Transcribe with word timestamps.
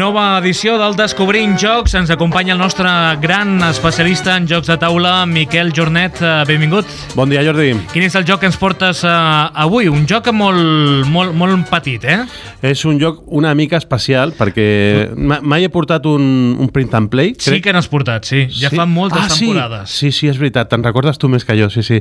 Nova 0.00 0.38
edició 0.38 0.78
del 0.80 0.94
Descobrint 0.96 1.58
Jocs. 1.60 1.92
Ens 1.98 2.08
acompanya 2.14 2.54
el 2.54 2.58
nostre 2.58 2.88
gran 3.20 3.58
especialista 3.66 4.32
en 4.38 4.46
jocs 4.48 4.70
de 4.70 4.78
taula, 4.80 5.26
Miquel 5.28 5.74
Jornet. 5.76 6.22
Eh, 6.24 6.30
Benvingut. 6.48 6.88
Bon 7.12 7.28
dia, 7.28 7.42
Jordi. 7.44 7.74
Quin 7.92 8.06
és 8.06 8.14
el 8.16 8.24
joc 8.24 8.40
que 8.40 8.48
ens 8.48 8.56
portes 8.56 9.02
uh, 9.04 9.50
avui? 9.52 9.90
Un 9.92 10.06
joc 10.08 10.30
molt, 10.32 11.04
molt, 11.12 11.36
molt 11.36 11.68
petit, 11.68 12.06
eh? 12.08 12.22
És 12.64 12.86
un 12.88 12.96
joc 13.02 13.26
una 13.28 13.52
mica 13.58 13.76
especial 13.76 14.32
perquè 14.38 15.10
ma- 15.20 15.42
mai 15.44 15.68
he 15.68 15.72
portat 15.74 16.08
un, 16.08 16.24
un 16.56 16.72
print 16.72 16.96
and 16.96 17.12
play. 17.12 17.34
Sí 17.36 17.60
que 17.60 17.74
n'has 17.76 17.90
portat, 17.92 18.24
sí. 18.24 18.46
Ja 18.56 18.72
fa 18.72 18.88
moltes 18.88 19.26
ah, 19.26 19.28
temporades. 19.34 19.92
Sí, 19.92 20.08
sí, 20.08 20.22
sí, 20.22 20.32
és 20.32 20.40
veritat. 20.40 20.72
Te'n 20.72 20.86
recordes 20.86 21.20
tu 21.20 21.28
més 21.28 21.44
que 21.44 21.58
jo, 21.60 21.68
sí, 21.68 21.84
sí. 21.84 22.00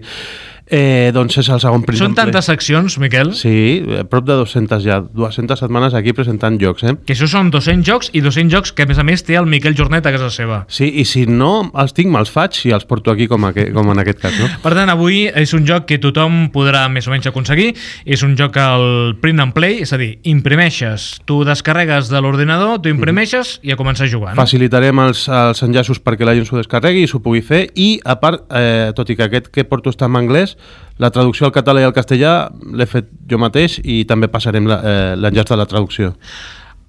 Eh, 0.70 1.10
doncs 1.10 1.40
és 1.42 1.48
el 1.50 1.58
segon 1.58 1.82
print 1.82 1.98
Són 1.98 2.14
tantes 2.14 2.46
seccions, 2.46 3.00
Miquel, 3.02 3.32
Sí, 3.34 3.82
eh, 3.82 4.04
prop 4.06 4.28
de 4.28 4.36
200 4.38 4.84
ja. 4.86 5.00
200 5.02 5.58
setmanes 5.58 5.96
aquí 5.98 6.14
presentant 6.14 6.60
jocs, 6.62 6.84
eh? 6.86 6.94
que 7.08 7.16
això 7.16 7.26
són 7.32 7.50
200 7.50 7.89
jocs 7.90 8.12
i 8.14 8.22
200 8.24 8.54
jocs 8.54 8.72
que, 8.78 8.86
a 8.86 8.90
més 8.90 9.02
a 9.02 9.06
més, 9.08 9.24
té 9.26 9.36
el 9.40 9.50
Miquel 9.50 9.76
Jornet 9.78 10.06
a 10.06 10.14
casa 10.16 10.30
seva. 10.32 10.62
Sí, 10.70 10.88
i 11.02 11.06
si 11.10 11.26
no 11.26 11.72
els 11.74 11.94
tinc, 11.98 12.12
me'ls 12.14 12.30
faig 12.32 12.62
i 12.70 12.74
els 12.78 12.86
porto 12.90 13.12
aquí 13.12 13.28
com, 13.28 13.50
aqu 13.50 13.68
com 13.76 13.90
en 13.92 14.00
aquest 14.06 14.22
cas, 14.24 14.38
no? 14.40 14.48
Per 14.64 14.74
tant, 14.78 14.90
avui 14.94 15.26
és 15.28 15.54
un 15.58 15.66
joc 15.68 15.88
que 15.90 15.98
tothom 16.02 16.46
podrà 16.54 16.86
més 16.94 17.08
o 17.10 17.14
menys 17.14 17.28
aconseguir. 17.32 17.74
És 18.06 18.22
un 18.24 18.38
joc 18.40 18.56
al 18.62 19.18
print 19.22 19.42
and 19.44 19.54
play, 19.58 19.82
és 19.84 19.92
a 19.94 20.00
dir, 20.02 20.14
imprimeixes, 20.30 21.10
tu 21.26 21.42
descarregues 21.48 22.10
de 22.12 22.22
l'ordinador, 22.22 22.80
tu 22.84 22.90
imprimeixes 22.94 23.58
i 23.66 23.72
a 23.74 23.78
començar 23.80 24.06
a 24.08 24.12
jugar. 24.12 24.36
No? 24.36 24.42
Facilitarem 24.44 25.00
els, 25.08 25.26
els 25.30 25.64
enllaços 25.66 26.00
perquè 26.04 26.28
la 26.28 26.36
gent 26.38 26.48
s'ho 26.50 26.60
descarregui 26.62 27.04
i 27.06 27.10
s'ho 27.10 27.22
pugui 27.26 27.42
fer 27.46 27.66
i, 27.76 27.96
a 28.06 28.16
part, 28.22 28.46
eh, 28.54 28.92
tot 28.98 29.10
i 29.10 29.18
que 29.18 29.26
aquest 29.28 29.50
que 29.54 29.66
porto 29.66 29.90
està 29.94 30.06
en 30.10 30.20
anglès, 30.20 30.56
la 31.00 31.10
traducció 31.16 31.48
al 31.48 31.54
català 31.56 31.80
i 31.82 31.88
al 31.88 31.94
castellà 31.96 32.50
l'he 32.76 32.86
fet 32.90 33.08
jo 33.30 33.38
mateix 33.40 33.78
i 33.84 34.02
també 34.10 34.28
passarem 34.28 34.68
la- 34.68 34.82
eh, 34.84 35.16
l'enllaç 35.16 35.48
de 35.54 35.58
la 35.62 35.66
traducció. 35.66 36.14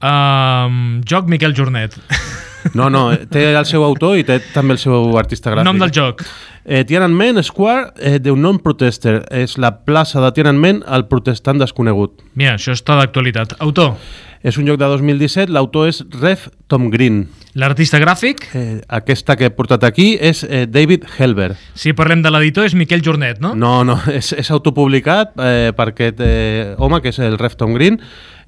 Um, 0.00 1.00
joc 1.06 1.28
Miquel 1.28 1.54
Jornet. 1.56 1.96
No, 2.76 2.90
no, 2.92 3.06
té 3.32 3.46
el 3.56 3.64
seu 3.64 3.80
autor 3.86 4.18
i 4.20 4.24
té 4.28 4.34
també 4.52 4.74
el 4.74 4.78
seu 4.82 5.14
artista 5.16 5.48
gràfic. 5.48 5.64
Nom 5.64 5.78
del 5.80 5.88
joc. 5.96 6.20
Eh, 6.68 6.82
Tiananmen 6.84 7.40
Square 7.42 7.94
eh, 7.96 8.18
de 8.20 8.34
un 8.34 8.42
non-protester. 8.44 9.22
És 9.32 9.54
la 9.56 9.70
plaça 9.88 10.20
de 10.20 10.28
Tiananmen 10.36 10.82
al 10.84 11.06
protestant 11.08 11.56
desconegut. 11.58 12.18
Mira, 12.36 12.58
això 12.58 12.76
està 12.76 12.98
d'actualitat. 13.00 13.56
Autor, 13.64 13.94
És 14.42 14.56
un 14.56 14.64
joc 14.68 14.78
de 14.80 14.86
2017, 14.88 15.52
l'autor 15.52 15.88
és 15.88 16.02
Rev 16.20 16.46
Tom 16.68 16.90
Green. 16.92 17.26
l'artista 17.54 17.98
gràfic. 18.00 18.44
Eh, 18.54 18.80
aquesta 18.88 19.36
que 19.36 19.48
he 19.48 19.50
portat 19.50 19.84
aquí 19.84 20.18
és 20.20 20.44
eh, 20.44 20.66
David 20.68 21.04
Helber. 21.18 21.54
Si 21.74 21.92
parlem 21.92 22.22
de 22.22 22.30
l'editor 22.30 22.64
és 22.64 22.74
Miquel 22.74 23.02
Jornet, 23.04 23.40
no? 23.40 23.54
No, 23.54 23.84
no, 23.84 23.98
és, 24.20 24.32
és 24.32 24.50
autopublicat 24.50 25.32
eh, 25.36 25.72
per 25.76 25.88
aquest 25.94 26.20
eh, 26.24 26.74
home, 26.78 27.00
que 27.00 27.08
és 27.12 27.18
el 27.20 27.36
Rev 27.40 27.56
Tom 27.56 27.72
Green, 27.76 28.00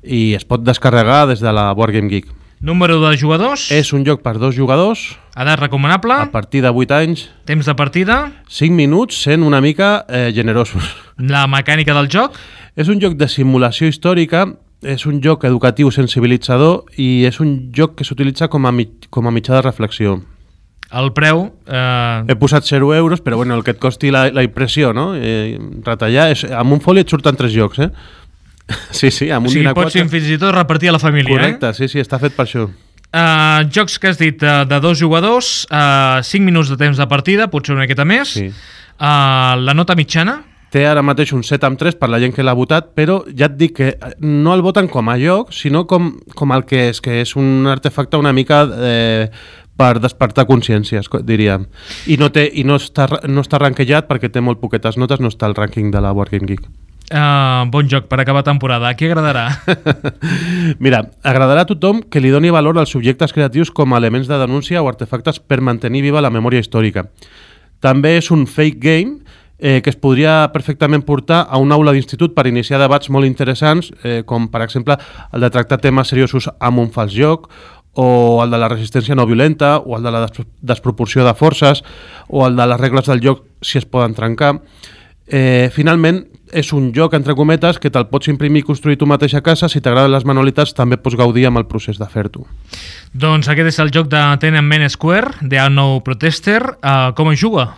i 0.03 0.34
es 0.34 0.45
pot 0.45 0.62
descarregar 0.67 1.27
des 1.31 1.41
de 1.41 1.53
la 1.53 1.72
Board 1.72 1.92
Game 1.95 2.08
Geek. 2.08 2.27
Número 2.62 3.00
de 3.03 3.17
jugadors, 3.19 3.70
És 3.75 3.92
un 3.92 4.05
joc 4.06 4.20
per 4.22 4.36
dos 4.39 4.55
jugadors, 4.55 5.17
edat 5.34 5.59
recomanable, 5.59 6.14
a 6.14 6.31
partir 6.31 6.62
de 6.62 6.70
8 6.70 6.94
anys, 6.94 7.25
temps 7.44 7.67
de 7.67 7.75
partida, 7.75 8.31
5 8.48 8.70
minuts, 8.75 9.19
sent 9.25 9.42
una 9.42 9.61
mica 9.61 10.05
eh, 10.09 10.31
generosos. 10.34 10.83
la 11.19 11.47
mecànica 11.50 11.94
del 11.94 12.09
joc, 12.09 12.36
És 12.77 12.89
un 12.89 13.00
joc 13.03 13.19
de 13.20 13.27
simulació 13.28 13.86
històrica, 13.91 14.47
és 14.83 15.05
un 15.06 15.19
joc 15.22 15.42
educatiu 15.44 15.91
sensibilitzador 15.91 16.84
i 16.97 17.25
és 17.28 17.37
un 17.41 17.70
joc 17.75 17.97
que 17.98 18.05
s'utilitza 18.05 18.48
com, 18.48 18.64
a 18.66 18.72
mig, 18.72 19.11
com 19.11 19.27
a 19.27 19.31
mitjà 19.31 19.59
de 19.59 19.62
reflexió. 19.66 20.22
el 20.92 21.12
preu... 21.12 21.50
Eh, 21.66 22.25
He 22.28 22.34
posat 22.37 22.64
0 22.64 22.94
euros, 22.94 23.20
però 23.20 23.37
bueno, 23.37 23.55
el 23.56 23.64
que 23.64 23.70
et 23.72 23.78
costi 23.78 24.11
la, 24.11 24.31
la 24.31 24.42
impressió, 24.42 24.92
no? 24.92 25.14
Eh, 25.16 25.59
retallar, 25.84 26.31
és, 26.33 26.44
amb 26.44 26.72
un 26.72 26.81
foli 26.81 27.00
et 27.00 27.09
surten 27.09 27.34
3 27.37 27.53
jocs, 27.53 27.78
eh? 27.81 27.91
Sí, 28.91 29.10
sí, 29.10 29.30
amb 29.30 29.46
o 29.46 29.48
un 29.48 29.52
sigui, 29.52 29.64
dinar 29.64 29.74
pots 29.74 29.92
fins 29.92 30.28
i 30.30 30.38
tot 30.38 30.55
repartir 30.55 30.88
a 30.88 30.96
la 30.96 31.02
família, 31.02 31.34
Correcte, 31.34 31.72
sí, 31.74 31.88
sí, 31.88 32.00
està 32.00 32.18
fet 32.22 32.36
per 32.36 32.46
això. 32.46 32.69
eh? 32.69 32.88
Uh, 33.12 33.66
jocs 33.69 33.98
que 34.00 34.09
has 34.09 34.16
dit 34.16 34.41
uh, 34.42 34.62
de 34.64 34.78
dos 34.81 34.97
jugadors, 34.98 35.66
uh, 35.69 36.22
5 36.25 36.44
minuts 36.47 36.70
de 36.72 36.78
temps 36.81 36.97
de 36.97 37.06
partida, 37.10 37.50
potser 37.53 37.75
una 37.75 37.82
miqueta 37.84 38.06
més. 38.09 38.31
Sí. 38.38 38.47
Uh, 38.48 39.59
la 39.60 39.75
nota 39.75 39.94
mitjana, 39.98 40.38
Té 40.72 40.87
ara 40.88 41.03
mateix 41.04 41.34
un 41.37 41.42
7 41.44 41.66
amb 41.69 41.76
3 41.76 41.98
per 42.00 42.09
la 42.09 42.16
gent 42.16 42.32
que 42.32 42.41
l'ha 42.41 42.54
votat, 42.56 42.94
però 42.97 43.19
ja 43.37 43.44
et 43.50 43.59
dic 43.60 43.75
que 43.76 43.88
eh, 43.92 44.12
no 44.25 44.54
el 44.56 44.62
voten 44.64 44.87
com 44.88 45.10
a 45.12 45.19
joc, 45.20 45.50
sinó 45.53 45.82
com, 45.84 46.06
com 46.32 46.54
el 46.56 46.62
que 46.64 46.87
és, 46.88 47.00
que 47.04 47.19
és 47.20 47.34
un 47.37 47.66
artefacte 47.69 48.16
una 48.16 48.32
mica 48.32 48.62
eh, 48.81 49.26
per 49.76 49.98
despertar 50.00 50.47
consciències, 50.48 51.10
co- 51.12 51.20
diríem. 51.20 51.66
I 52.08 52.16
no, 52.16 52.31
té, 52.32 52.47
i 52.56 52.64
no 52.64 52.78
està, 52.81 53.04
no 53.28 53.44
està 53.44 53.60
ranquejat 53.60 54.08
perquè 54.08 54.31
té 54.32 54.41
molt 54.41 54.62
poquetes 54.64 54.97
notes, 54.97 55.20
no 55.20 55.28
està 55.28 55.44
al 55.44 55.58
rànquing 55.60 55.92
de 55.92 56.00
la 56.00 56.14
Board 56.16 56.32
Game 56.32 56.48
Geek. 56.48 56.64
Uh, 57.12 57.69
bon 57.71 57.89
joc 57.89 58.09
per 58.11 58.19
acabar 58.21 58.43
temporada. 58.43 58.89
A 58.89 58.97
qui 58.97 59.06
agradarà? 59.06 59.45
Mira, 60.83 61.05
agradarà 61.23 61.62
a 61.62 61.69
tothom 61.69 62.03
que 62.09 62.21
li 62.21 62.33
doni 62.33 62.50
valor 62.50 62.81
als 62.81 62.95
subjectes 62.97 63.33
creatius 63.37 63.71
com 63.71 63.93
a 63.93 64.00
elements 64.00 64.31
de 64.31 64.41
denúncia 64.41 64.83
o 64.83 64.89
artefactes 64.89 65.39
per 65.39 65.61
mantenir 65.61 66.03
viva 66.03 66.25
la 66.25 66.33
memòria 66.33 66.62
històrica. 66.65 67.06
També 67.83 68.17
és 68.19 68.31
un 68.34 68.47
fake 68.47 68.81
game 68.81 69.21
eh, 69.59 69.81
que 69.83 69.91
es 69.91 69.97
podria 69.97 70.50
perfectament 70.53 71.05
portar 71.06 71.45
a 71.49 71.59
una 71.62 71.77
aula 71.78 71.95
d'institut 71.95 72.34
per 72.34 72.49
iniciar 72.50 72.81
debats 72.83 73.11
molt 73.11 73.29
interessants, 73.29 73.93
eh, 74.03 74.23
com 74.27 74.49
per 74.50 74.65
exemple 74.67 74.99
el 75.33 75.47
de 75.47 75.50
tractar 75.55 75.79
temes 75.81 76.11
seriosos 76.11 76.50
amb 76.59 76.83
un 76.83 76.91
fals 76.91 77.15
joc, 77.15 77.47
o 77.94 78.43
el 78.43 78.50
de 78.50 78.59
la 78.59 78.71
resistència 78.73 79.15
no 79.15 79.27
violenta, 79.29 79.77
o 79.79 79.97
el 79.97 80.03
de 80.03 80.11
la 80.11 80.25
des 80.25 80.47
desproporció 80.61 81.27
de 81.27 81.34
forces, 81.34 81.84
o 82.29 82.47
el 82.47 82.56
de 82.56 82.67
les 82.67 82.81
regles 82.81 83.06
del 83.06 83.23
joc 83.23 83.44
si 83.61 83.79
es 83.79 83.87
poden 83.87 84.15
trencar. 84.15 84.56
Eh, 85.27 85.71
finalment, 85.73 86.25
és 86.52 86.72
un 86.76 86.90
joc, 86.94 87.14
entre 87.16 87.34
cometes, 87.34 87.78
que 87.80 87.90
te'l 87.90 88.08
pots 88.10 88.28
imprimir 88.28 88.62
i 88.62 88.66
construir 88.68 88.98
tu 89.00 89.08
mateix 89.08 89.34
a 89.34 89.42
casa. 89.42 89.68
Si 89.72 89.80
t'agraden 89.80 90.12
les 90.12 90.26
manualitats, 90.28 90.74
també 90.76 90.98
pots 91.00 91.16
gaudir 91.16 91.46
amb 91.48 91.58
el 91.62 91.66
procés 91.66 91.98
de 91.98 92.06
fer-t'ho. 92.06 92.46
doncs 93.12 93.48
aquest 93.48 93.68
és 93.68 93.78
el 93.78 93.90
joc 93.92 94.08
de 94.08 94.20
Tiananmen 94.40 94.88
Square, 94.90 95.40
de 95.40 95.60
Unknown 95.60 96.02
Protester. 96.02 96.62
Uh, 96.82 97.12
com 97.16 97.32
es 97.32 97.40
juga? 97.40 97.72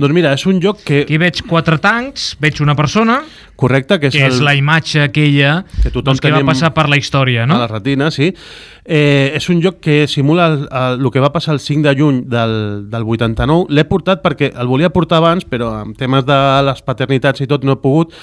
Doncs 0.00 0.14
mira, 0.16 0.32
és 0.32 0.44
un 0.48 0.60
joc 0.62 0.80
que... 0.86 1.02
Aquí 1.04 1.18
veig 1.20 1.42
quatre 1.48 1.76
tancs, 1.82 2.32
veig 2.40 2.62
una 2.64 2.74
persona, 2.78 3.20
Correcte, 3.62 3.98
que 4.00 4.08
és, 4.08 4.16
que 4.16 4.24
és 4.26 4.38
el, 4.40 4.46
la 4.46 4.54
imatge 4.58 5.02
aquella 5.04 5.52
Que 5.84 5.92
doncs, 5.94 6.18
que 6.22 6.32
va 6.32 6.40
passar 6.48 6.72
per 6.74 6.88
la 6.90 6.96
història, 6.98 7.44
no? 7.46 7.58
a 7.58 7.62
la 7.62 7.68
retina, 7.70 8.08
sí. 8.10 8.32
Eh, 8.82 9.30
és 9.36 9.48
un 9.52 9.60
joc 9.62 9.78
que 9.84 10.06
simula 10.10 10.48
el, 10.50 10.64
el, 10.66 10.96
el 10.98 11.10
que 11.14 11.22
va 11.22 11.30
passar 11.34 11.54
el 11.54 11.60
5 11.62 11.84
de 11.86 11.92
juny 11.98 12.22
del, 12.32 12.54
del 12.90 13.06
89. 13.06 13.68
L'he 13.70 13.84
portat 13.86 14.24
perquè 14.24 14.50
el 14.56 14.70
volia 14.70 14.90
portar 14.94 15.20
abans, 15.20 15.46
però 15.46 15.70
amb 15.82 15.98
temes 15.98 16.26
de 16.26 16.40
les 16.66 16.82
paternitats 16.82 17.44
i 17.44 17.50
tot 17.50 17.68
no 17.68 17.76
he 17.76 17.82
pogut, 17.84 18.16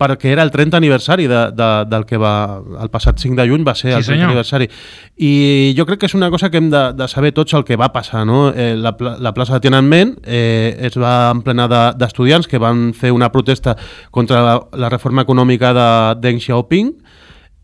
perquè 0.00 0.30
era 0.32 0.42
el 0.42 0.50
30 0.50 0.78
aniversari 0.80 1.26
de, 1.28 1.40
de, 1.52 1.68
del 1.92 2.06
que 2.08 2.16
va... 2.16 2.32
El 2.80 2.88
passat 2.88 3.20
5 3.20 3.36
de 3.36 3.46
juny 3.50 3.66
va 3.68 3.74
ser 3.76 3.90
Sí, 3.92 3.96
el 3.98 4.04
30 4.04 4.08
senyor. 4.14 4.28
aniversari. 4.30 4.68
I 5.20 5.74
jo 5.76 5.84
crec 5.84 6.00
que 6.00 6.08
és 6.08 6.14
una 6.16 6.30
cosa 6.32 6.48
que 6.50 6.56
hem 6.58 6.70
de, 6.72 6.80
de 6.96 7.08
saber 7.12 7.32
tots 7.36 7.52
el 7.58 7.64
que 7.68 7.76
va 7.76 7.90
passar, 7.92 8.24
no? 8.26 8.48
Eh, 8.56 8.72
la, 8.80 8.94
la 9.20 9.34
plaça 9.36 9.54
de 9.58 9.60
Tiananmen 9.66 10.16
eh, 10.24 10.76
es 10.88 10.96
va 10.98 11.30
emplenar 11.34 11.68
de- 11.68 11.84
d'estudiants 12.00 12.48
que 12.48 12.58
van 12.58 12.94
fer 12.96 13.12
una 13.12 13.28
protesta 13.30 13.76
contra 14.10 14.40
la, 14.42 14.54
la 14.72 14.88
reforma 14.88 15.22
econòmica 15.28 15.74
de 15.76 15.88
Deng 16.24 16.40
Xiaoping, 16.40 16.94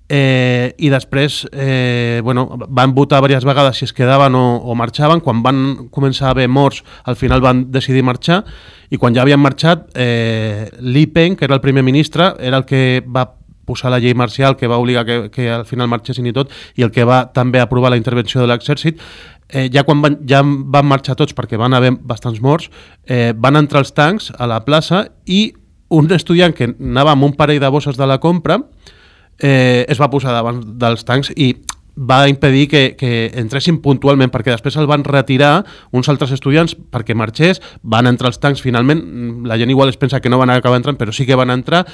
Eh, 0.09 0.75
I 0.79 0.89
després 0.93 1.49
eh, 1.51 2.21
bueno, 2.23 2.47
van 2.69 2.95
votar 2.95 3.19
diverses 3.25 3.45
vegades 3.45 3.81
si 3.81 3.85
es 3.89 3.93
quedaven 3.93 4.35
o, 4.39 4.45
o 4.63 4.77
marxaven. 4.79 5.21
Quan 5.21 5.43
van 5.43 5.89
començar 5.91 6.29
a 6.29 6.35
haver 6.37 6.49
morts, 6.49 6.85
al 7.05 7.17
final 7.17 7.43
van 7.43 7.67
decidir 7.75 8.05
marxar. 8.07 8.45
I 8.91 9.01
quan 9.03 9.17
ja 9.17 9.25
havien 9.25 9.43
marxat, 9.43 9.89
eh, 9.99 10.71
Li 10.81 11.07
Peng, 11.11 11.37
que 11.37 11.45
era 11.45 11.59
el 11.59 11.65
primer 11.65 11.83
ministre, 11.83 12.35
era 12.39 12.63
el 12.63 12.65
que 12.65 13.03
va 13.03 13.33
posar 13.67 13.91
la 13.91 13.99
llei 13.99 14.15
marcial 14.15 14.57
que 14.57 14.69
va 14.71 14.79
obligar 14.79 15.05
que, 15.05 15.31
que 15.31 15.51
al 15.51 15.67
final 15.67 15.91
marxessin 15.91 16.29
i 16.31 16.33
tot, 16.33 16.53
i 16.79 16.87
el 16.87 16.93
que 16.95 17.05
va 17.05 17.25
també 17.35 17.59
aprovar 17.59 17.91
la 17.91 17.99
intervenció 17.99 18.41
de 18.41 18.47
l'exèrcit, 18.47 19.01
eh, 19.49 19.67
ja 19.75 19.83
quan 19.83 20.01
van, 20.05 20.21
ja 20.23 20.45
van 20.47 20.87
marxar 20.87 21.17
tots 21.19 21.35
perquè 21.35 21.59
van 21.59 21.75
haver 21.75 21.97
bastants 21.99 22.39
morts, 22.41 22.71
eh, 23.05 23.35
van 23.35 23.59
entrar 23.59 23.83
els 23.83 23.91
tancs 23.91 24.31
a 24.39 24.47
la 24.47 24.63
plaça 24.65 25.09
i 25.27 25.51
un 25.91 26.11
estudiant 26.15 26.55
que 26.55 26.71
anava 26.71 27.13
amb 27.15 27.27
un 27.27 27.35
parell 27.35 27.61
de 27.63 27.71
bosses 27.71 27.99
de 27.99 28.07
la 28.07 28.19
compra 28.23 28.61
eh, 28.63 28.96
es 29.41 29.99
va 30.01 30.11
posar 30.11 30.33
davant 30.33 30.63
dels 30.81 31.05
tancs 31.05 31.33
i 31.37 31.55
va 31.97 32.29
impedir 32.29 32.69
que, 32.69 32.83
que 32.97 33.33
entressin 33.41 33.81
puntualment 33.81 34.31
perquè 34.33 34.53
després 34.53 34.77
el 34.77 34.89
van 34.89 35.05
retirar 35.05 35.65
uns 35.97 36.11
altres 36.13 36.35
estudiants 36.37 36.77
perquè 36.77 37.17
marxés, 37.17 37.63
van 37.83 38.07
entrar 38.07 38.31
els 38.33 38.41
tancs 38.41 38.61
finalment, 38.61 39.01
mm, 39.01 39.47
la 39.49 39.57
gent 39.57 39.73
igual 39.73 39.89
es 39.89 39.97
pensa 39.97 40.21
que 40.21 40.29
no 40.29 40.39
van 40.39 40.53
acabar 40.53 40.77
entrant 40.77 41.01
però 41.01 41.13
sí 41.13 41.27
que 41.27 41.39
van 41.39 41.51
entrar 41.51 41.87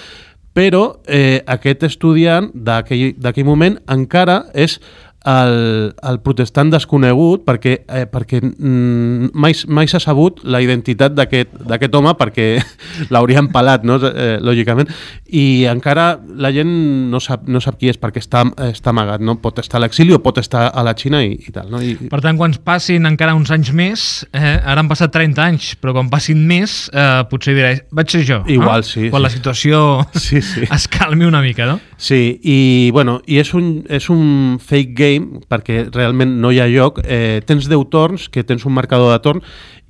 però 0.52 1.00
eh, 1.06 1.42
aquest 1.46 1.86
estudiant 1.86 2.50
d'aquell 2.52 3.46
moment 3.46 3.78
encara 3.88 4.44
és 4.52 4.80
el, 5.28 5.92
el 6.02 6.18
protestant 6.24 6.72
desconegut 6.72 7.44
perquè, 7.46 7.76
eh, 7.86 8.04
perquè 8.10 8.40
mm, 8.42 9.32
mai, 9.38 9.54
mai 9.68 9.90
s'ha 9.90 10.00
sabut 10.02 10.40
la 10.42 10.62
identitat 10.64 11.14
d'aquest 11.14 11.94
home 11.98 12.14
perquè 12.18 12.46
l'haurien 13.14 13.48
pelat, 13.52 13.86
no? 13.86 13.98
eh, 14.08 14.38
lògicament, 14.42 14.90
i 15.30 15.64
encara 15.70 16.16
la 16.42 16.52
gent 16.54 16.72
no 17.12 17.20
sap, 17.22 17.46
no 17.48 17.62
sap 17.62 17.78
qui 17.80 17.92
és 17.92 18.00
perquè 18.00 18.22
està, 18.22 18.44
està 18.68 18.92
amagat, 18.92 19.22
no? 19.22 19.36
pot 19.42 19.62
estar 19.62 19.78
a 19.80 19.84
l'exili 19.84 20.14
o 20.16 20.20
pot 20.22 20.40
estar 20.42 20.68
a 20.68 20.84
la 20.86 20.96
Xina 20.98 21.22
i, 21.24 21.36
i 21.38 21.54
tal. 21.54 21.70
No? 21.72 21.82
I, 21.82 21.94
Per 22.12 22.22
tant, 22.24 22.38
quan 22.40 22.54
passin 22.64 23.06
encara 23.08 23.36
uns 23.38 23.52
anys 23.54 23.72
més, 23.76 24.06
eh, 24.34 24.58
ara 24.58 24.82
han 24.82 24.90
passat 24.90 25.14
30 25.14 25.44
anys, 25.44 25.72
però 25.80 25.94
quan 25.96 26.10
passin 26.12 26.42
més, 26.48 26.86
eh, 26.92 27.22
potser 27.30 27.56
diré, 27.58 27.72
vaig 27.94 28.10
ser 28.12 28.24
jo. 28.28 28.42
Igual, 28.50 28.82
no? 28.82 28.90
sí, 28.90 29.08
Quan 29.08 29.22
sí. 29.22 29.26
la 29.28 29.32
situació 29.32 29.82
Sí, 30.22 30.42
sí. 30.42 30.66
es 30.66 30.88
calmi 30.88 31.26
una 31.28 31.42
mica, 31.42 31.66
no? 31.66 31.78
Sí, 32.02 32.40
i, 32.42 32.90
bueno, 32.90 33.20
i 33.30 33.36
és, 33.38 33.52
un, 33.54 33.84
és 33.86 34.08
un 34.10 34.56
fake 34.58 34.96
game 34.98 35.44
perquè 35.46 35.84
realment 35.94 36.32
no 36.42 36.50
hi 36.50 36.58
ha 36.58 36.66
lloc. 36.66 36.98
Eh, 37.06 37.38
tens 37.46 37.68
10 37.70 37.84
torns, 37.92 38.24
que 38.26 38.42
tens 38.42 38.64
un 38.66 38.74
marcador 38.74 39.12
de 39.12 39.20
torn, 39.22 39.44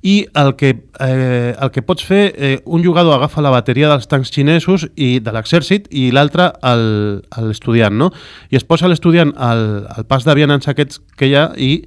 i 0.05 0.19
el 0.37 0.53
que, 0.59 0.75
eh, 1.01 1.55
el 1.57 1.71
que 1.73 1.81
pots 1.81 2.05
fer, 2.05 2.35
eh, 2.37 2.59
un 2.65 2.85
jugador 2.85 3.17
agafa 3.17 3.41
la 3.41 3.49
bateria 3.49 3.89
dels 3.89 4.05
tancs 4.11 4.29
xinesos 4.29 4.85
i 4.93 5.23
de 5.25 5.33
l'exèrcit 5.33 5.89
i 5.89 6.11
l'altre 6.13 6.51
l'estudiant, 6.61 7.97
no? 7.97 8.11
I 8.53 8.61
es 8.61 8.69
posa 8.69 8.91
l'estudiant 8.91 9.33
al, 9.33 9.87
al 9.89 10.05
pas 10.05 10.21
de 10.21 10.37
vianants 10.37 10.69
aquests 10.69 11.01
que 11.17 11.31
hi 11.31 11.33
ha 11.33 11.47
i 11.57 11.79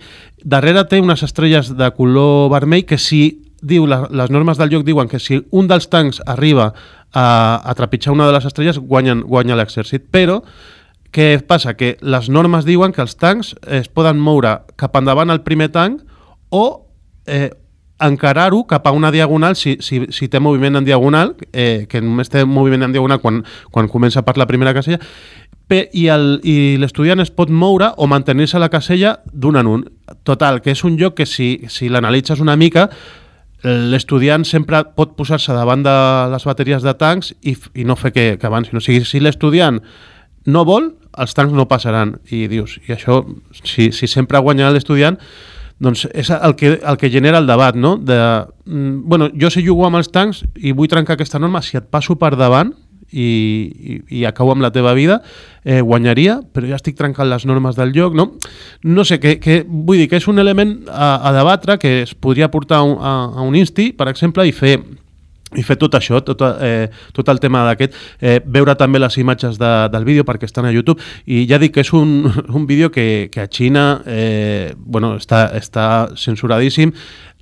darrere 0.42 0.88
té 0.90 0.98
unes 0.98 1.22
estrelles 1.22 1.76
de 1.78 1.94
color 1.94 2.50
vermell 2.50 2.82
que 2.82 2.98
si 2.98 3.45
diu, 3.66 3.86
la, 3.90 4.04
les 4.10 4.32
normes 4.32 4.58
del 4.60 4.72
joc 4.72 4.86
diuen 4.86 5.10
que 5.10 5.20
si 5.22 5.40
un 5.50 5.68
dels 5.70 5.90
tancs 5.92 6.22
arriba 6.26 6.70
a, 7.12 7.26
a 7.62 7.74
trepitjar 7.78 8.14
una 8.14 8.26
de 8.28 8.34
les 8.36 8.48
estrelles 8.48 8.78
guanyen, 8.78 9.22
guanya 9.26 9.58
l'exèrcit, 9.58 10.08
però 10.12 10.40
què 11.14 11.36
passa? 11.48 11.76
Que 11.78 11.96
les 12.02 12.28
normes 12.28 12.66
diuen 12.66 12.92
que 12.92 13.04
els 13.04 13.16
tancs 13.16 13.54
es 13.72 13.88
poden 13.88 14.18
moure 14.20 14.58
cap 14.76 14.96
endavant 14.98 15.32
al 15.32 15.44
primer 15.46 15.70
tanc 15.72 16.02
o 16.52 16.64
eh, 17.26 17.50
encarar-ho 17.98 18.66
cap 18.68 18.86
a 18.86 18.92
una 18.92 19.10
diagonal 19.10 19.56
si, 19.56 19.78
si, 19.80 20.02
si 20.12 20.28
té 20.28 20.40
moviment 20.40 20.76
en 20.76 20.84
diagonal, 20.84 21.34
eh, 21.52 21.86
que 21.88 22.02
només 22.04 22.28
té 22.28 22.44
moviment 22.44 22.84
en 22.84 22.92
diagonal 22.92 23.22
quan, 23.22 23.42
quan 23.72 23.88
comença 23.88 24.22
per 24.26 24.36
la 24.36 24.46
primera 24.46 24.74
casella, 24.76 25.00
i 25.66 26.06
l'estudiant 26.78 27.24
es 27.24 27.32
pot 27.34 27.50
moure 27.50 27.90
o 27.96 28.06
mantenir-se 28.06 28.58
a 28.58 28.62
la 28.62 28.70
casella 28.70 29.16
d'un 29.32 29.56
en 29.56 29.66
un. 29.66 29.86
Total, 30.22 30.60
que 30.62 30.70
és 30.76 30.84
un 30.84 30.98
joc 31.00 31.16
que 31.18 31.26
si, 31.26 31.64
si 31.68 31.88
l'analitzes 31.88 32.40
una 32.40 32.54
mica 32.56 32.90
l'estudiant 33.64 34.44
sempre 34.44 34.82
pot 34.96 35.16
posar-se 35.16 35.54
davant 35.56 35.82
de 35.82 35.96
les 36.32 36.44
bateries 36.44 36.84
de 36.84 36.92
tancs 36.94 37.32
i, 37.42 37.56
i 37.74 37.86
no 37.88 37.96
fer 37.96 38.12
que, 38.12 38.26
que 38.40 38.46
avancin. 38.46 38.76
O 38.76 38.84
sigui, 38.84 39.04
si 39.08 39.20
l'estudiant 39.22 39.80
no 40.46 40.64
vol, 40.68 40.92
els 41.18 41.34
tancs 41.34 41.54
no 41.56 41.68
passaran. 41.68 42.16
I 42.30 42.46
dius, 42.52 42.76
i 42.86 42.94
això, 42.94 43.22
si, 43.64 43.90
si 43.96 44.08
sempre 44.10 44.42
guanya 44.44 44.70
l'estudiant, 44.74 45.18
doncs 45.82 46.06
és 46.16 46.30
el 46.32 46.54
que, 46.56 46.78
el 46.80 46.96
que 46.96 47.10
genera 47.12 47.40
el 47.42 47.48
debat, 47.48 47.76
no? 47.76 47.96
De, 47.96 48.16
mm, 48.64 49.08
bueno, 49.08 49.28
jo 49.36 49.50
si 49.52 49.64
jugo 49.66 49.86
amb 49.88 50.00
els 50.00 50.12
tancs 50.12 50.44
i 50.56 50.72
vull 50.72 50.88
trencar 50.88 51.16
aquesta 51.16 51.40
norma, 51.42 51.62
si 51.62 51.76
et 51.76 51.88
passo 51.90 52.16
per 52.16 52.34
davant, 52.36 52.72
i, 53.12 53.28
i, 53.28 54.00
i 54.20 54.24
acabo 54.28 54.52
amb 54.52 54.64
la 54.64 54.72
teva 54.74 54.94
vida, 54.96 55.20
eh, 55.64 55.80
guanyaria, 55.80 56.40
però 56.52 56.68
ja 56.68 56.78
estic 56.78 56.98
trencant 56.98 57.30
les 57.30 57.46
normes 57.46 57.78
del 57.78 57.94
joc, 57.96 58.14
no? 58.18 58.32
No 58.82 59.04
sé, 59.04 59.20
que, 59.22 59.38
que, 59.40 59.62
vull 59.66 60.02
dir 60.02 60.10
que 60.10 60.20
és 60.20 60.28
un 60.30 60.42
element 60.42 60.78
a, 60.90 61.16
a 61.28 61.34
debatre 61.36 61.78
que 61.82 62.00
es 62.04 62.14
podria 62.14 62.50
portar 62.50 62.82
a, 62.82 62.86
a, 62.94 63.16
a 63.40 63.46
un 63.46 63.58
insti, 63.58 63.92
per 63.96 64.10
exemple, 64.12 64.46
i 64.46 64.54
fer 64.54 64.78
i 65.54 65.62
fer 65.62 65.76
tot 65.78 65.94
això, 65.94 66.18
tot, 66.26 66.42
eh, 66.64 66.88
tot 67.14 67.28
el 67.30 67.38
tema 67.40 67.62
d'aquest, 67.68 67.94
eh, 68.18 68.40
veure 68.44 68.74
també 68.74 68.98
les 68.98 69.16
imatges 69.22 69.60
de, 69.60 69.70
del 69.92 70.04
vídeo 70.04 70.24
perquè 70.26 70.48
estan 70.48 70.66
a 70.66 70.72
YouTube. 70.74 71.00
I 71.26 71.44
ja 71.48 71.60
dic 71.62 71.76
que 71.76 71.84
és 71.86 71.92
un, 71.94 72.26
un 72.58 72.66
vídeo 72.66 72.90
que, 72.90 73.28
que 73.32 73.44
a 73.44 73.46
Xina 73.46 74.02
eh, 74.06 74.74
bueno, 74.76 75.14
està, 75.20 75.46
està 75.56 75.86
censuradíssim 76.18 76.92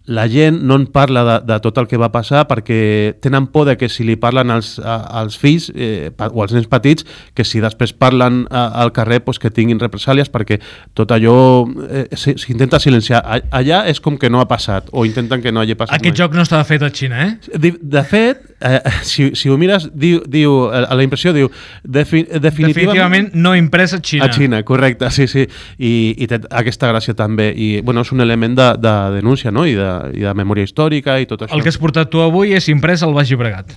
la 0.07 0.29
gent 0.29 0.61
no 0.63 0.77
en 0.77 0.87
parla 0.87 1.25
de, 1.25 1.37
de 1.49 1.57
tot 1.65 1.79
el 1.81 1.87
que 1.89 1.97
va 2.01 2.11
passar 2.13 2.45
perquè 2.49 3.17
tenen 3.25 3.47
por 3.49 3.65
de 3.69 3.79
que 3.81 3.89
si 3.89 4.05
li 4.05 4.19
parlen 4.21 4.53
als, 4.53 4.77
als 4.79 5.39
fills 5.41 5.71
eh, 5.75 6.11
o 6.13 6.43
als 6.45 6.53
nens 6.53 6.69
petits, 6.69 7.07
que 7.33 7.45
si 7.49 7.63
després 7.65 7.95
parlen 7.97 8.43
a, 8.51 8.67
al 8.83 8.93
carrer 8.93 9.23
pues, 9.25 9.41
que 9.41 9.51
tinguin 9.55 9.81
represàlies 9.81 10.29
perquè 10.33 10.61
tot 10.93 11.15
allò 11.15 11.65
eh, 11.89 12.05
s'intenta 12.17 12.81
silenciar. 12.83 13.23
Allà 13.49 13.85
és 13.89 14.01
com 14.05 14.19
que 14.21 14.29
no 14.29 14.43
ha 14.43 14.49
passat 14.51 14.91
o 14.93 15.07
intenten 15.09 15.41
que 15.41 15.53
no 15.53 15.63
hagi 15.65 15.79
passat 15.79 15.97
Aquest 15.97 16.13
mai. 16.13 16.21
joc 16.21 16.37
no 16.37 16.45
estava 16.45 16.69
fet 16.69 16.85
a 16.85 16.93
Xina, 16.93 17.25
eh? 17.25 17.57
De, 17.57 17.73
de 17.81 18.05
fet, 18.05 18.45
eh, 18.61 18.81
si, 19.09 19.31
si 19.39 19.49
ho 19.49 19.57
mires, 19.61 19.89
diu, 19.95 20.21
diu, 20.29 20.59
a 20.69 20.85
la 20.93 21.07
impressió 21.07 21.33
diu 21.33 21.49
defi, 21.83 22.27
definitivament, 22.29 22.45
definitivament 22.45 23.33
no 23.35 23.55
imprès 23.57 23.97
a 23.97 24.03
Xina. 24.05 24.29
A 24.29 24.37
Xina, 24.37 24.61
correcte, 24.69 25.09
sí, 25.15 25.29
sí. 25.33 25.49
I, 25.79 25.95
i 26.21 26.29
té 26.29 26.43
aquesta 26.53 26.93
gràcia 26.93 27.17
també. 27.17 27.49
I 27.57 27.81
bueno, 27.81 28.05
és 28.05 28.13
un 28.13 28.21
element 28.21 28.61
de, 28.61 28.71
de 28.85 28.95
denúncia 29.17 29.53
no? 29.55 29.65
I 29.65 29.79
de 29.79 29.94
i 30.15 30.25
de 30.27 30.35
memòria 30.37 30.69
històrica 30.69 31.19
i 31.23 31.29
tot 31.31 31.47
això. 31.47 31.57
El 31.57 31.65
que 31.65 31.73
has 31.73 31.81
portat 31.81 32.11
tu 32.13 32.23
avui 32.25 32.55
és 32.57 32.69
imprès 32.73 33.05
al 33.07 33.15
Baix 33.17 33.33
Llobregat. 33.33 33.75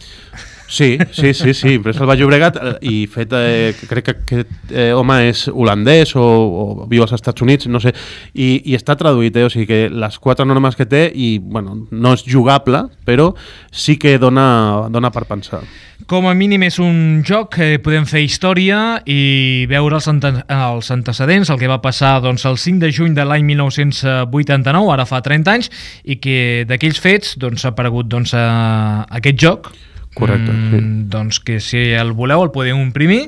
Sí, 0.67 0.97
sí, 1.11 1.33
sí, 1.33 1.53
sí, 1.53 1.73
imprès 1.77 1.95
al 2.01 2.09
Baix 2.09 2.19
Llobregat 2.19 2.57
eh, 2.59 2.73
i 2.91 2.95
fet, 3.07 3.31
eh, 3.31 3.71
crec 3.87 4.03
que 4.03 4.15
aquest 4.17 4.73
eh, 4.75 4.89
home 4.91 5.15
és 5.29 5.45
holandès 5.47 6.11
o, 6.19 6.25
o 6.27 6.87
viu 6.91 7.05
als 7.05 7.15
Estats 7.15 7.41
Units, 7.45 7.69
no 7.71 7.79
sé, 7.79 7.93
i, 8.35 8.49
i 8.67 8.75
està 8.75 8.97
traduït, 8.99 9.39
eh? 9.39 9.47
o 9.47 9.53
sigui 9.53 9.67
que 9.69 9.79
les 9.87 10.19
quatre 10.19 10.45
normes 10.45 10.75
que 10.75 10.85
té, 10.89 11.05
i 11.15 11.37
bueno, 11.39 11.87
no 11.87 12.13
és 12.17 12.25
jugable, 12.27 12.83
però 13.07 13.31
sí 13.71 13.95
que 13.95 14.17
dona, 14.19 14.89
dona 14.91 15.13
per 15.15 15.23
pensar. 15.31 15.63
Com 16.05 16.27
a 16.27 16.35
mínim 16.37 16.61
és 16.67 16.77
un 16.83 17.23
joc 17.25 17.55
que 17.55 17.79
podem 17.83 18.05
fer 18.05 18.21
història 18.27 18.99
i 19.07 19.65
veure 19.71 19.97
els, 19.97 20.11
ante 20.11 20.35
els 20.51 20.91
antecedents, 20.93 21.49
el 21.49 21.57
que 21.63 21.71
va 21.71 21.79
passar 21.81 22.17
doncs, 22.21 22.45
el 22.45 22.59
5 22.59 22.83
de 22.83 22.91
juny 22.93 23.15
de 23.15 23.25
l'any 23.25 23.47
1989, 23.55 24.93
ara 24.93 25.07
fa 25.07 25.23
30 25.23 25.55
anys, 25.55 25.71
i 26.03 26.19
que 26.19 26.67
d'aquells 26.67 26.99
fets 27.01 27.37
doncs, 27.39 27.65
ha 27.65 27.71
aparegut 27.71 28.11
doncs, 28.11 28.35
aquest 28.35 29.41
joc, 29.41 29.71
Correcte, 30.17 30.51
mm, 30.51 30.71
sí. 30.71 31.09
Doncs 31.13 31.39
que 31.39 31.59
si 31.61 31.91
el 31.93 32.15
voleu 32.17 32.41
el 32.41 32.53
podeu 32.55 32.79
imprimir 32.81 33.27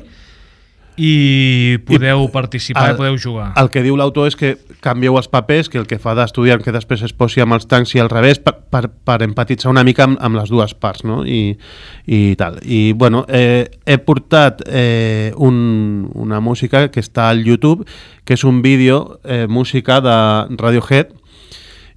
i 1.00 1.78
podeu 1.88 2.26
I 2.26 2.32
participar, 2.34 2.90
el, 2.92 2.98
podeu 3.00 3.16
jugar. 3.18 3.54
El 3.56 3.70
que 3.72 3.84
diu 3.86 3.96
l'autor 3.96 4.28
és 4.28 4.36
que 4.36 4.58
canvieu 4.84 5.16
els 5.16 5.30
papers, 5.32 5.70
que 5.72 5.80
el 5.80 5.86
que 5.88 6.00
fa 6.02 6.12
d'estudiant 6.18 6.64
que 6.64 6.74
després 6.76 7.04
es 7.08 7.14
posi 7.16 7.40
amb 7.40 7.56
els 7.56 7.70
tancs 7.72 7.94
i 7.96 8.02
al 8.04 8.12
revés 8.12 8.42
per, 8.44 8.58
per, 8.68 8.90
per 8.90 9.22
empatitzar 9.24 9.72
una 9.72 9.86
mica 9.88 10.04
amb, 10.10 10.20
amb 10.20 10.40
les 10.42 10.52
dues 10.52 10.74
parts, 10.76 11.06
no? 11.08 11.22
I, 11.24 11.56
i 12.04 12.36
tal. 12.40 12.60
I, 12.66 12.92
bueno, 13.00 13.24
eh, 13.30 13.70
he 13.86 14.00
portat 14.04 14.66
eh, 14.68 15.32
un, 15.38 16.10
una 16.20 16.42
música 16.44 16.90
que 16.92 17.00
està 17.00 17.30
al 17.30 17.46
YouTube, 17.48 17.88
que 18.26 18.36
és 18.36 18.44
un 18.44 18.60
vídeo, 18.66 19.22
eh, 19.24 19.46
música 19.48 20.02
de 20.04 20.18
Radiohead, 20.60 21.16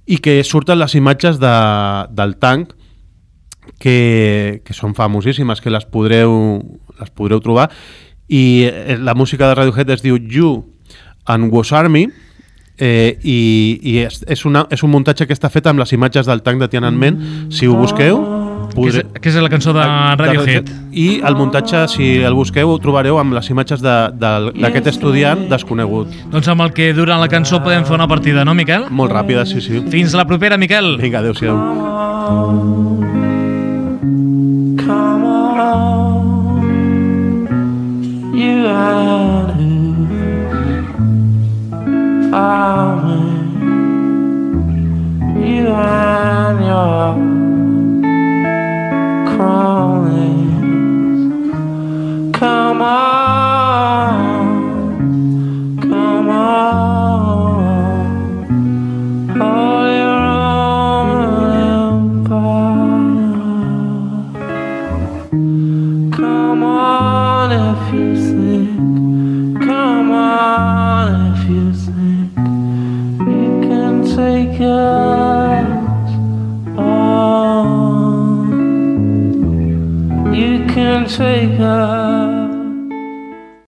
i 0.05 0.19
que 0.23 0.39
surten 0.47 0.79
les 0.79 0.95
imatges 0.95 1.43
de, 1.43 1.53
del 2.15 2.37
tanc, 2.39 2.71
que, 3.79 4.61
que 4.65 4.75
són 4.75 4.95
famosíssimes, 4.97 5.61
que 5.61 5.73
les 5.73 5.85
podreu, 5.85 6.33
les 6.99 7.13
podreu 7.15 7.41
trobar, 7.43 7.69
i 8.27 8.65
eh, 8.69 8.97
la 8.99 9.13
música 9.13 9.49
de 9.49 9.57
Radiohead 9.59 9.89
es 9.97 10.05
diu 10.05 10.17
You 10.17 10.55
and 11.27 11.51
Was 11.53 11.73
Army, 11.73 12.07
eh, 12.77 13.17
i, 13.23 13.39
i 13.81 13.97
és, 14.03 14.23
és, 14.27 14.45
una, 14.45 14.65
és 14.73 14.83
un 14.83 14.91
muntatge 14.93 15.27
que 15.27 15.35
està 15.35 15.51
fet 15.53 15.67
amb 15.69 15.81
les 15.83 15.93
imatges 15.93 16.27
del 16.29 16.41
tanc 16.45 16.63
de 16.63 16.71
Tiananmen, 16.71 17.19
si 17.53 17.67
ho 17.67 17.77
busqueu... 17.77 18.23
Podré... 18.73 19.03
Que, 19.03 19.19
és, 19.19 19.21
que 19.21 19.29
és 19.29 19.35
la 19.43 19.49
cançó 19.51 19.73
de 19.75 19.83
Radiohead. 19.83 20.69
I 20.97 21.19
el 21.27 21.35
muntatge, 21.37 21.83
si 21.91 22.07
el 22.25 22.33
busqueu, 22.33 22.71
ho 22.71 22.79
trobareu 22.81 23.19
amb 23.21 23.35
les 23.35 23.51
imatges 23.53 23.83
d'aquest 23.83 24.89
estudiant 24.95 25.45
desconegut. 25.51 26.15
Doncs 26.33 26.49
amb 26.49 26.65
el 26.65 26.73
que 26.73 26.89
durant 26.97 27.21
la 27.21 27.29
cançó 27.29 27.61
podem 27.61 27.85
fer 27.85 27.97
una 27.99 28.09
partida, 28.09 28.47
no, 28.47 28.55
Miquel? 28.57 28.87
Molt 28.89 29.13
ràpida, 29.13 29.45
sí, 29.45 29.61
sí. 29.61 29.83
Fins 29.93 30.17
la 30.17 30.25
propera, 30.29 30.57
Miquel. 30.57 30.95
Vinga, 31.03 31.21
adeu-siau. 31.21 32.92
You 38.33 38.65
and 38.65 39.51
who 39.51 39.93
found 42.31 43.05
me. 43.07 43.21
You 45.49 45.67
and 45.67 46.65
your 46.65 47.32